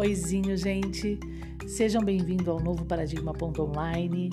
[0.00, 1.20] Oizinho, gente.
[1.66, 4.30] Sejam bem-vindos ao novo Paradigma.online.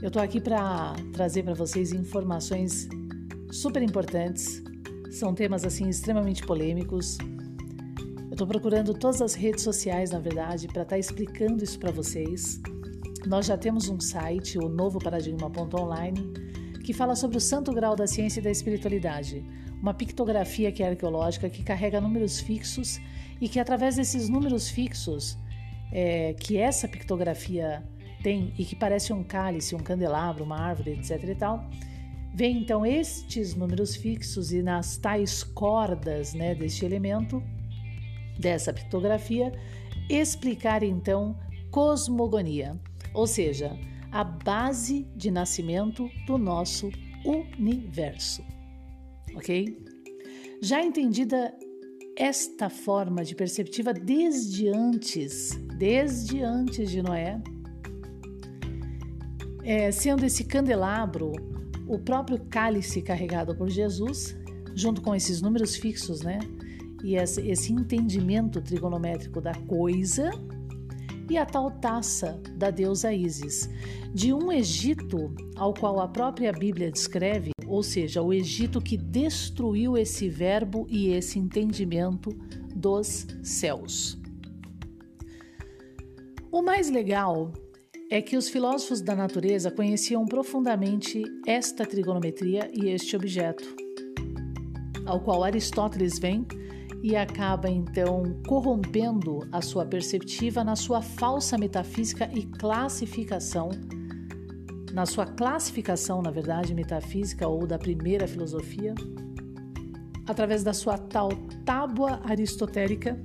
[0.00, 2.88] Eu estou aqui para trazer para vocês informações
[3.50, 4.62] super importantes.
[5.10, 7.18] São temas assim extremamente polêmicos.
[8.26, 11.90] Eu estou procurando todas as redes sociais, na verdade, para estar tá explicando isso para
[11.90, 12.60] vocês.
[13.26, 16.32] Nós já temos um site, o novo Paradigma.online,
[16.84, 19.44] que fala sobre o santo grau da ciência e da espiritualidade
[19.80, 23.00] uma pictografia que é arqueológica que carrega números fixos
[23.40, 25.38] e que através desses números fixos
[25.92, 27.82] é, que essa pictografia
[28.22, 31.24] tem e que parece um cálice, um candelabro, uma árvore, etc.
[31.24, 31.68] e tal,
[32.34, 37.42] vem então estes números fixos e nas tais cordas né, deste elemento,
[38.38, 39.52] dessa pictografia,
[40.08, 41.38] explicar então
[41.70, 42.78] cosmogonia,
[43.14, 43.76] ou seja,
[44.12, 46.90] a base de nascimento do nosso
[47.24, 48.42] universo
[49.34, 49.76] ok?
[50.62, 51.52] Já entendida
[52.16, 57.40] esta forma de perceptiva desde antes, desde antes de Noé,
[59.62, 61.32] é, sendo esse candelabro
[61.86, 64.36] o próprio cálice carregado por Jesus,
[64.74, 66.38] junto com esses números fixos, né?
[67.02, 70.30] E esse, esse entendimento trigonométrico da coisa,
[71.30, 73.70] e a tal taça da deusa Ísis,
[74.12, 79.96] de um Egito ao qual a própria Bíblia descreve ou seja, o Egito que destruiu
[79.96, 82.30] esse verbo e esse entendimento
[82.74, 84.18] dos céus.
[86.50, 87.52] O mais legal
[88.10, 93.72] é que os filósofos da natureza conheciam profundamente esta trigonometria e este objeto,
[95.06, 96.44] ao qual Aristóteles vem
[97.02, 103.70] e acaba então corrompendo a sua perceptiva na sua falsa metafísica e classificação.
[104.92, 108.94] Na sua classificação, na verdade, metafísica ou da primeira filosofia,
[110.26, 111.30] através da sua tal
[111.64, 113.18] tábua aristotélica,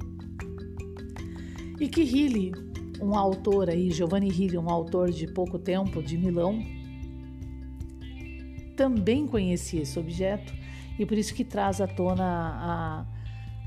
[1.80, 2.54] e que Hilly,
[3.02, 6.64] um autor aí, Giovanni Hilly, um autor de pouco tempo de Milão,
[8.78, 10.54] também conhecia esse objeto
[10.98, 13.06] e por isso que traz à tona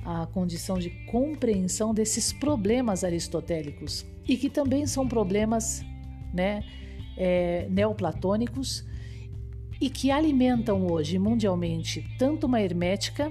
[0.09, 5.85] a, condição de compreensão desses problemas aristotélicos e que também são problemas,
[6.33, 6.63] né,
[7.17, 8.87] é, neoplatônicos
[9.79, 13.31] e que alimentam hoje mundialmente tanto uma hermética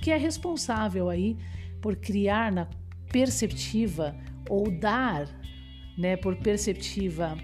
[0.00, 1.36] que é responsável aí
[1.80, 2.68] por criar na
[3.10, 4.16] perceptiva
[4.48, 5.28] ou dar,
[5.98, 7.36] né, por perceptiva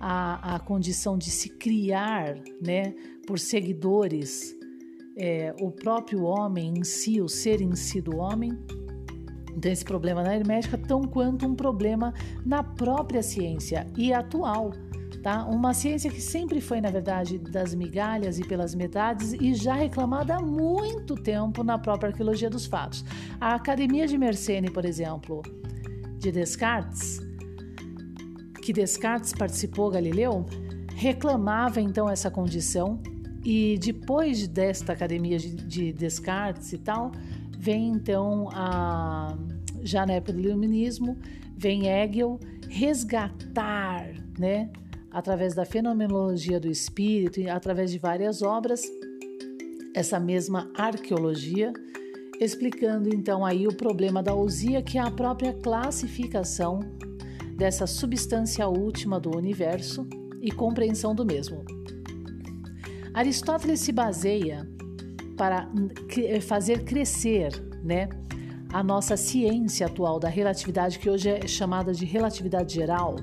[0.00, 2.94] a, a condição de se criar, né,
[3.26, 4.56] por seguidores
[5.16, 8.58] é, o próprio homem em si, o ser em si do homem,
[9.54, 12.14] então, esse problema na hermética, tão quanto um problema
[12.44, 14.72] na própria ciência e atual,
[15.22, 15.44] Tá?
[15.44, 20.34] Uma ciência que sempre foi, na verdade, das migalhas e pelas metades e já reclamada
[20.34, 23.04] há muito tempo na própria arqueologia dos fatos.
[23.40, 25.40] A Academia de Mersenne, por exemplo,
[26.18, 27.20] de Descartes,
[28.60, 30.44] que Descartes participou, Galileu,
[30.96, 33.00] reclamava então essa condição
[33.44, 37.12] e depois desta Academia de Descartes e tal,
[37.58, 39.36] vem então a
[39.82, 41.18] já na época do iluminismo,
[41.56, 42.38] vem Hegel
[42.68, 44.08] resgatar,
[44.38, 44.70] né,
[45.10, 48.82] através da fenomenologia do espírito e através de várias obras,
[49.94, 51.72] essa mesma arqueologia,
[52.40, 56.80] explicando então aí o problema da ousia, que é a própria classificação
[57.56, 60.06] dessa substância última do universo
[60.40, 61.81] e compreensão do mesmo.
[63.14, 64.66] Aristóteles se baseia
[65.36, 65.68] para
[66.42, 67.52] fazer crescer,
[67.82, 68.08] né,
[68.72, 73.16] a nossa ciência atual da relatividade, que hoje é chamada de relatividade geral,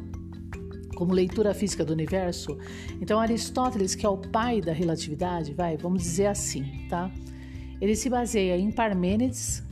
[0.95, 2.57] como leitura física do universo.
[3.01, 7.09] Então, Aristóteles, que é o pai da relatividade, vai, vamos dizer assim, tá?
[7.81, 9.63] Ele se baseia em Parmênides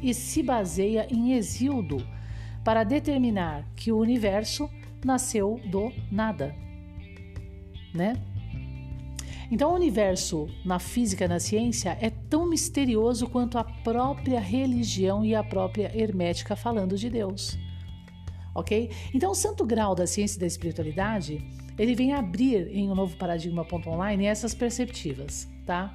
[0.00, 1.96] e se baseia em Hesíodo
[2.62, 4.70] para determinar que o universo
[5.04, 6.54] nasceu do nada,
[7.94, 8.12] né?
[9.50, 15.34] Então, o universo na física na ciência é tão misterioso quanto a própria religião e
[15.34, 17.58] a própria hermética falando de Deus
[18.58, 18.90] ok?
[19.14, 21.44] Então, o santo grau da ciência e da espiritualidade,
[21.78, 25.94] ele vem abrir em um novo paradigma.online essas perceptivas, tá?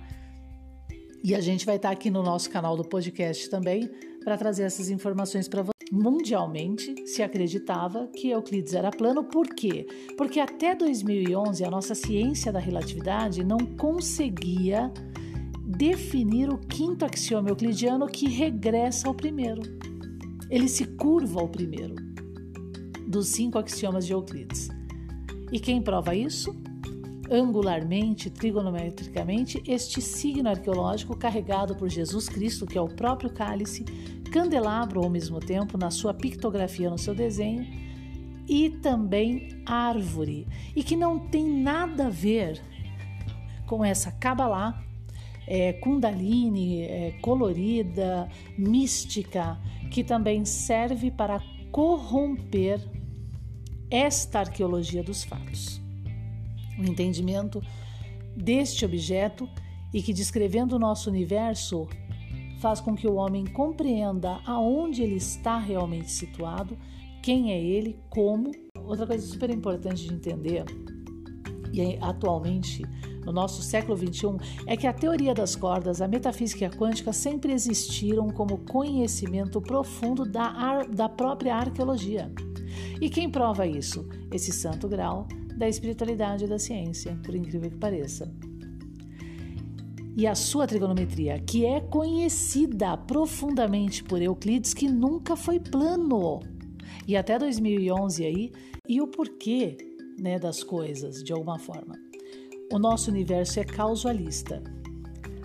[1.24, 3.90] E a gente vai estar aqui no nosso canal do podcast também
[4.24, 5.73] para trazer essas informações para você.
[5.96, 9.86] Mundialmente se acreditava que Euclides era plano, por quê?
[10.18, 14.92] Porque até 2011 a nossa ciência da relatividade não conseguia
[15.64, 19.62] definir o quinto axioma euclidiano que regressa ao primeiro.
[20.50, 21.94] Ele se curva ao primeiro
[23.08, 24.70] dos cinco axiomas de Euclides.
[25.52, 26.60] E quem prova isso?
[27.34, 33.84] Angularmente, trigonometricamente, este signo arqueológico carregado por Jesus Cristo, que é o próprio cálice,
[34.32, 37.66] candelabro ao mesmo tempo na sua pictografia, no seu desenho,
[38.48, 42.62] e também árvore, e que não tem nada a ver
[43.66, 44.84] com essa Kabbalah
[45.48, 49.60] é, Kundalini, é, colorida, mística,
[49.92, 51.42] que também serve para
[51.72, 52.80] corromper
[53.90, 55.83] esta arqueologia dos fatos.
[56.80, 57.62] O entendimento
[58.36, 59.48] deste objeto
[59.94, 61.88] e que, descrevendo o nosso universo,
[62.60, 66.78] faz com que o homem compreenda aonde ele está realmente situado,
[67.22, 68.52] quem é ele, como.
[68.86, 70.66] Outra coisa super importante de entender,
[71.72, 72.84] e atualmente
[73.26, 74.38] no nosso século XXI
[74.68, 79.62] é que a teoria das cordas, a metafísica e a quântica sempre existiram como conhecimento
[79.62, 82.32] profundo da, da própria arqueologia.
[83.02, 84.08] E quem prova isso?
[84.32, 85.28] Esse santo grau
[85.64, 88.30] da espiritualidade e da ciência, por incrível que pareça.
[90.16, 96.42] E a sua trigonometria, que é conhecida profundamente por Euclides, que nunca foi plano.
[97.08, 98.52] E até 2011 aí,
[98.88, 99.78] e o porquê
[100.20, 101.96] né, das coisas, de alguma forma.
[102.72, 104.62] O nosso universo é causalista.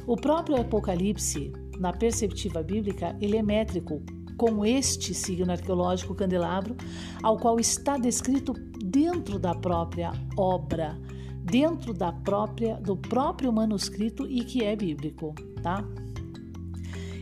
[0.04, 4.02] O próprio Apocalipse, na perspectiva bíblica, ele é métrico,
[4.36, 6.76] com este signo arqueológico candelabro,
[7.22, 8.52] ao qual está descrito
[8.88, 10.98] dentro da própria obra,
[11.44, 15.84] dentro da própria do próprio manuscrito e que é bíblico, tá?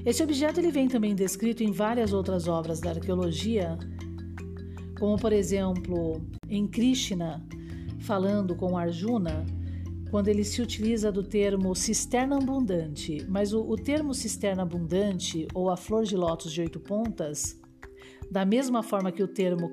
[0.04, 3.76] Esse objeto ele vem também descrito em várias outras obras da arqueologia,
[4.98, 7.44] como por exemplo em Krishna
[7.98, 9.44] falando com Arjuna,
[10.10, 15.68] quando ele se utiliza do termo cisterna abundante, mas o, o termo cisterna abundante ou
[15.68, 17.60] a flor de lótus de oito pontas,
[18.30, 19.72] da mesma forma que o termo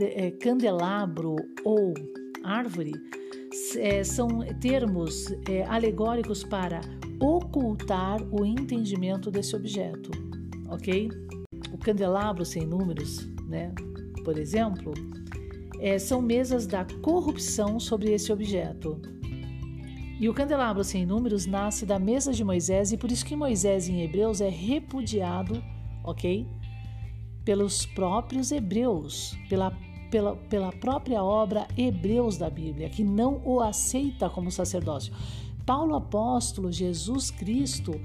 [0.00, 1.94] é, candelabro ou
[2.44, 2.92] árvore,
[3.76, 6.80] é, são termos é, alegóricos para
[7.20, 10.10] ocultar o entendimento desse objeto,
[10.68, 11.08] ok?
[11.72, 13.72] O candelabro sem números, né?
[14.24, 14.92] Por exemplo,
[15.78, 19.00] é, são mesas da corrupção sobre esse objeto.
[20.20, 23.88] E o candelabro sem números nasce da mesa de Moisés e por isso que Moisés
[23.88, 25.62] em Hebreus é repudiado,
[26.04, 26.46] ok?
[27.44, 29.76] Pelos próprios hebreus, pela,
[30.10, 35.12] pela, pela própria obra Hebreus da Bíblia, que não o aceita como sacerdócio.
[35.66, 38.00] Paulo apóstolo, Jesus Cristo,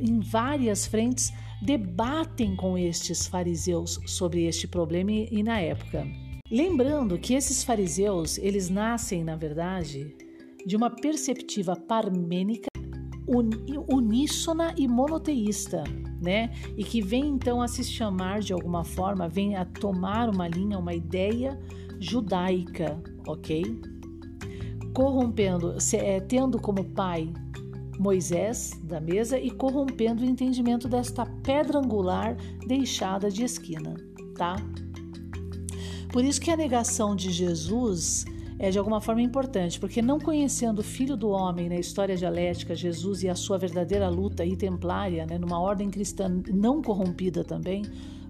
[0.00, 1.32] em várias frentes,
[1.62, 6.06] debatem com estes fariseus sobre este problema e, e na época.
[6.50, 10.16] Lembrando que esses fariseus, eles nascem, na verdade,
[10.66, 12.68] de uma perceptiva parmênica
[13.88, 15.84] uníssona e monoteísta,
[16.20, 16.52] né?
[16.76, 20.78] E que vem então a se chamar de alguma forma, vem a tomar uma linha,
[20.78, 21.58] uma ideia
[21.98, 23.80] judaica, ok?
[24.92, 27.32] Corrompendo, é, tendo como pai
[27.98, 32.36] Moisés da mesa e corrompendo o entendimento desta pedra angular
[32.66, 33.94] deixada de esquina,
[34.36, 34.56] tá?
[36.10, 38.24] Por isso que a negação de Jesus
[38.62, 42.74] é de alguma forma importante, porque não conhecendo o Filho do Homem na história dialética,
[42.74, 47.80] Jesus e a sua verdadeira luta e templária, né, numa ordem cristã não corrompida também,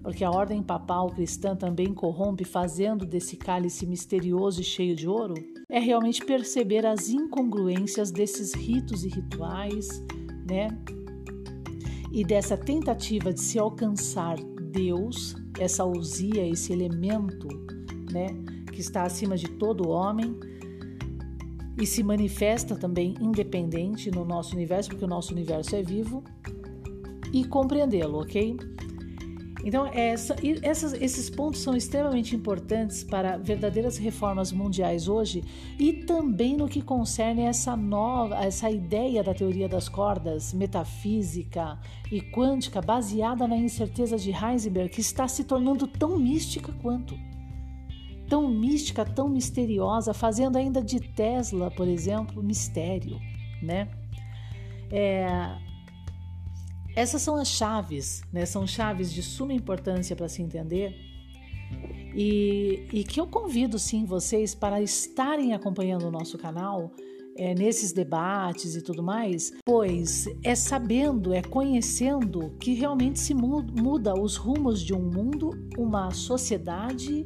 [0.01, 5.33] porque a ordem papal cristã também corrompe, fazendo desse cálice misterioso e cheio de ouro,
[5.67, 10.01] é realmente perceber as incongruências desses ritos e rituais,
[10.49, 10.69] né?
[12.09, 14.37] E dessa tentativa de se alcançar
[14.71, 17.49] Deus, essa ousia, esse elemento
[18.13, 18.27] né,
[18.81, 20.35] que está acima de todo homem
[21.79, 26.23] e se manifesta também independente no nosso universo, porque o nosso universo é vivo,
[27.31, 28.57] e compreendê-lo, ok?
[29.63, 35.43] Então, essa, essas, esses pontos são extremamente importantes para verdadeiras reformas mundiais hoje
[35.79, 41.77] e também no que concerne essa nova, essa ideia da teoria das cordas metafísica
[42.11, 47.15] e quântica baseada na incerteza de Heisenberg, que está se tornando tão mística quanto
[48.31, 53.19] tão mística, tão misteriosa, fazendo ainda de Tesla, por exemplo, mistério,
[53.61, 53.89] né?
[54.89, 55.27] É,
[56.95, 58.45] essas são as chaves, né?
[58.45, 60.95] São chaves de suma importância para se entender
[62.15, 66.89] e, e, que eu convido sim vocês para estarem acompanhando o nosso canal
[67.35, 74.13] é, nesses debates e tudo mais, pois é sabendo, é conhecendo que realmente se muda
[74.13, 77.25] os rumos de um mundo, uma sociedade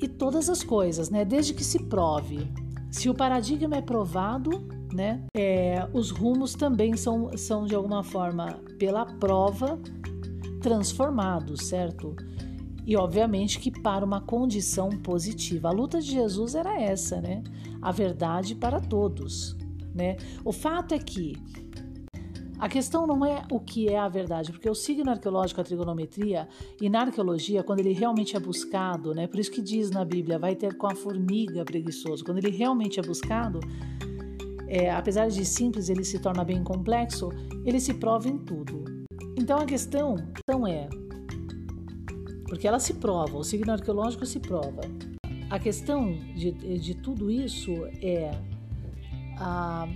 [0.00, 1.24] e todas as coisas, né?
[1.24, 2.48] Desde que se prove.
[2.90, 5.22] Se o paradigma é provado, né?
[5.36, 9.78] É, os rumos também são, são de alguma forma pela prova
[10.60, 12.14] transformados, certo?
[12.86, 15.68] E obviamente que para uma condição positiva.
[15.68, 17.42] A luta de Jesus era essa, né?
[17.82, 19.56] A verdade para todos,
[19.94, 20.16] né?
[20.44, 21.36] O fato é que
[22.58, 26.48] a questão não é o que é a verdade, porque o signo arqueológico, a trigonometria,
[26.80, 29.26] e na arqueologia, quando ele realmente é buscado, né?
[29.26, 32.24] Por isso que diz na Bíblia, vai ter com a formiga preguiçoso.
[32.24, 33.60] Quando ele realmente é buscado,
[34.66, 37.28] é, apesar de simples, ele se torna bem complexo,
[37.64, 38.84] ele se prova em tudo.
[39.38, 40.16] Então a questão
[40.48, 40.88] não é,
[42.48, 44.80] porque ela se prova, o signo arqueológico se prova.
[45.50, 48.30] A questão de, de tudo isso é
[49.38, 49.86] a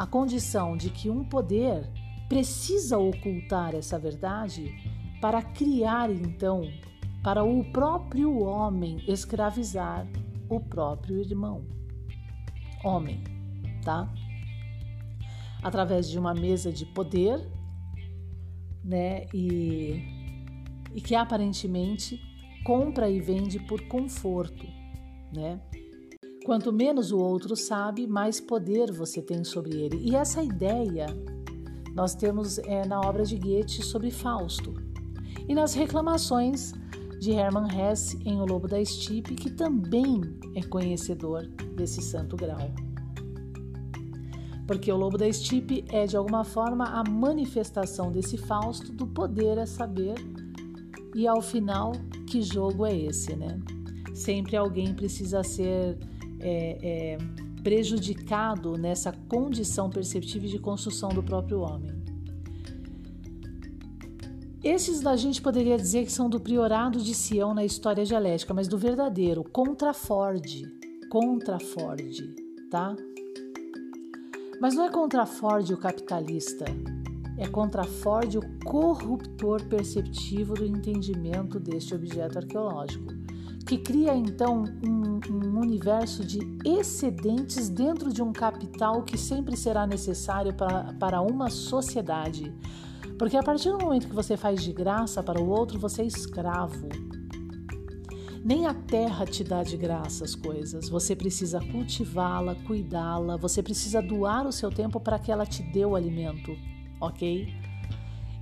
[0.00, 1.86] a condição de que um poder
[2.26, 4.74] precisa ocultar essa verdade
[5.20, 6.62] para criar então
[7.22, 10.08] para o próprio homem escravizar
[10.48, 11.66] o próprio irmão.
[12.82, 13.22] Homem,
[13.84, 14.10] tá?
[15.62, 17.46] Através de uma mesa de poder,
[18.82, 19.26] né?
[19.34, 20.02] E,
[20.94, 22.18] e que aparentemente
[22.64, 24.66] compra e vende por conforto,
[25.30, 25.60] né?
[26.50, 29.98] Quanto menos o outro sabe, mais poder você tem sobre ele.
[29.98, 31.06] E essa ideia
[31.94, 34.74] nós temos é, na obra de Goethe sobre Fausto
[35.48, 36.72] e nas reclamações
[37.20, 40.22] de Hermann Hesse em O Lobo da Estipe, que também
[40.56, 42.72] é conhecedor desse santo grau.
[44.66, 49.56] Porque o Lobo da Estipe é, de alguma forma, a manifestação desse Fausto do poder
[49.56, 50.14] a saber,
[51.14, 51.92] e ao final,
[52.26, 53.56] que jogo é esse, né?
[54.12, 55.96] Sempre alguém precisa ser
[56.40, 57.18] é, é,
[57.62, 62.00] prejudicado nessa condição perceptível de construção do próprio homem.
[64.62, 68.68] Esses da gente poderia dizer que são do priorado de Sião na história dialética, mas
[68.68, 70.44] do verdadeiro, contra Ford,
[71.10, 72.18] contra Ford,
[72.70, 72.94] tá?
[74.60, 76.66] Mas não é contra Ford o capitalista,
[77.38, 83.19] é contra Ford o corruptor perceptivo do entendimento deste objeto arqueológico
[83.70, 89.86] que cria então um, um, universo de excedentes dentro de um capital que sempre será
[89.86, 92.52] necessário para, para uma sociedade.
[93.16, 96.04] Porque a partir do momento que você faz de graça para o outro, você é
[96.04, 96.88] escravo.
[98.44, 100.88] Nem a terra te dá de graça as coisas.
[100.88, 105.84] Você precisa cultivá-la, cuidá-la, você precisa doar o seu tempo para que ela te dê
[105.84, 106.56] o alimento,
[107.00, 107.46] ok?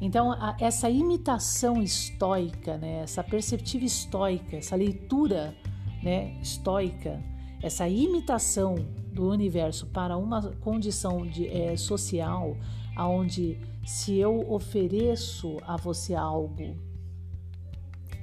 [0.00, 5.56] Então, a, essa imitação estoica, né, essa perceptiva estoica, essa leitura
[6.02, 7.22] né, estoica,
[7.60, 8.76] essa imitação
[9.12, 12.56] do universo para uma condição de, é, social,
[12.96, 16.76] onde se eu ofereço a você algo,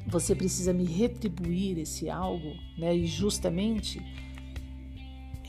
[0.08, 4.00] você precisa me retribuir esse algo, né, e justamente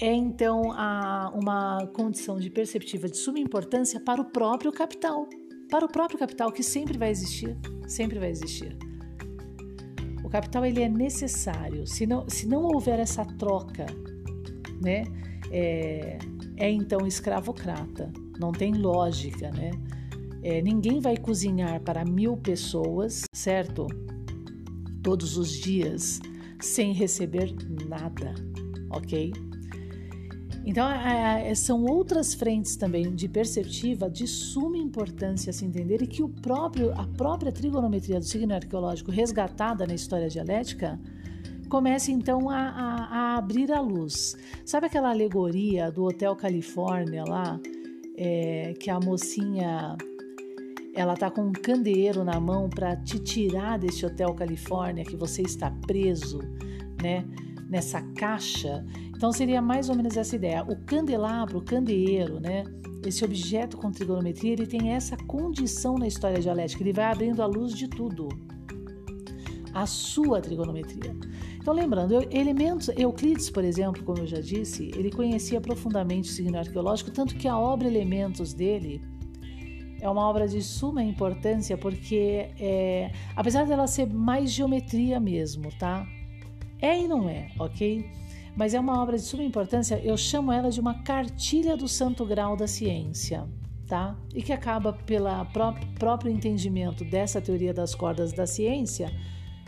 [0.01, 5.27] é então a, uma condição de perceptiva de suma importância para o próprio capital
[5.71, 7.57] para o próprio capital que sempre vai existir,
[7.87, 8.77] sempre vai existir.
[10.23, 11.87] O capital ele é necessário.
[11.87, 13.87] Se não, se não houver essa troca,
[14.81, 15.05] né,
[15.51, 16.19] é,
[16.57, 18.13] é então escravocrata.
[18.39, 19.71] Não tem lógica, né?
[20.43, 23.87] É, ninguém vai cozinhar para mil pessoas, certo?
[25.03, 26.21] Todos os dias,
[26.61, 27.55] sem receber
[27.89, 28.35] nada,
[28.91, 29.33] ok?
[30.67, 36.25] Então, é, são outras frentes também de perceptiva de suma importância se entender e que
[36.25, 40.99] o próprio, a própria trigonometria do signo arqueológico resgatada na história dialética
[41.69, 44.37] comece então a, a, a abrir a luz.
[44.65, 47.61] Sabe aquela alegoria do Hotel Califórnia lá,
[48.17, 49.97] é, que a mocinha
[50.97, 55.43] ela tá com um candeeiro na mão para te tirar desse Hotel Califórnia que você
[55.43, 56.41] está preso,
[57.01, 57.25] né?
[57.69, 58.85] Nessa caixa
[59.17, 60.63] então seria mais ou menos essa ideia.
[60.63, 62.65] O candelabro, o candeeiro, né?
[63.05, 67.47] Esse objeto com trigonometria, ele tem essa condição na história dialética, ele vai abrindo a
[67.47, 68.29] luz de tudo.
[69.73, 71.17] A sua trigonometria.
[71.57, 76.59] Então, lembrando, elementos, Euclides, por exemplo, como eu já disse, ele conhecia profundamente o signo
[76.59, 79.01] arqueológico, tanto que a obra Elementos dele
[80.01, 86.07] é uma obra de suma importância, porque é, apesar dela ser mais geometria mesmo, tá?
[86.81, 88.05] É e não é, ok?
[88.57, 90.01] mas é uma obra de suma importância.
[90.03, 93.47] Eu chamo ela de uma cartilha do santo grau da ciência,
[93.87, 94.19] tá?
[94.35, 95.29] E que acaba pelo
[95.99, 99.13] próprio entendimento dessa teoria das cordas da ciência,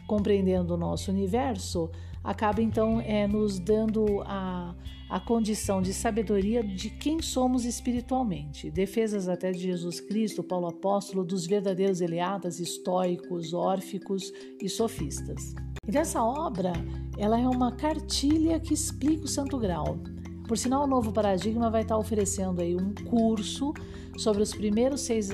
[0.07, 1.91] compreendendo o nosso universo,
[2.25, 4.75] acaba então é, nos dando a,
[5.11, 8.71] a condição de sabedoria de quem somos espiritualmente.
[8.71, 15.55] Defesas até de Jesus Cristo, Paulo Apóstolo, dos verdadeiros eleatas, estoicos, órficos e sofistas.
[15.89, 16.73] Então essa obra,
[17.17, 19.99] ela é uma cartilha que explica o Santo Grau.
[20.47, 23.73] Por sinal, o Novo Paradigma vai estar oferecendo aí um curso
[24.17, 25.31] sobre os primeiros seis,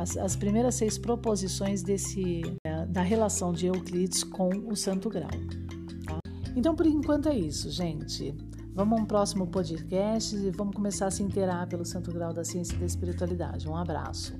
[0.00, 2.42] as, as primeiras seis proposições desse,
[2.88, 5.30] da relação de Euclides com o Santo Grau.
[6.06, 6.18] Tá?
[6.54, 8.34] Então, por enquanto é isso, gente.
[8.74, 12.44] Vamos a um próximo podcast e vamos começar a se inteirar pelo Santo Grau da
[12.44, 13.68] Ciência e da Espiritualidade.
[13.68, 14.34] Um abraço.